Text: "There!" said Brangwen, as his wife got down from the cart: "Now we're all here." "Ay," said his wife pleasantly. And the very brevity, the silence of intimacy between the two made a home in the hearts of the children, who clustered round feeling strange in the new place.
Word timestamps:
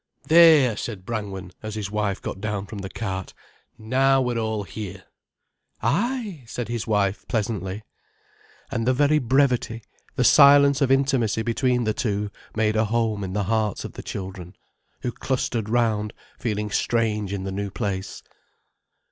"There!" 0.23 0.75
said 0.77 1.05
Brangwen, 1.05 1.51
as 1.61 1.75
his 1.75 1.91
wife 1.91 2.23
got 2.23 2.41
down 2.41 2.65
from 2.65 2.79
the 2.79 2.89
cart: 2.89 3.35
"Now 3.77 4.19
we're 4.19 4.35
all 4.39 4.63
here." 4.63 5.03
"Ay," 5.83 6.43
said 6.47 6.69
his 6.69 6.87
wife 6.87 7.23
pleasantly. 7.27 7.83
And 8.71 8.87
the 8.87 8.95
very 8.95 9.19
brevity, 9.19 9.83
the 10.15 10.23
silence 10.23 10.81
of 10.81 10.89
intimacy 10.89 11.43
between 11.43 11.83
the 11.83 11.93
two 11.93 12.31
made 12.55 12.75
a 12.75 12.85
home 12.85 13.23
in 13.23 13.33
the 13.33 13.43
hearts 13.43 13.85
of 13.85 13.93
the 13.93 14.01
children, 14.01 14.55
who 15.03 15.11
clustered 15.11 15.69
round 15.69 16.13
feeling 16.39 16.71
strange 16.71 17.31
in 17.31 17.43
the 17.43 17.51
new 17.51 17.69
place. 17.69 18.23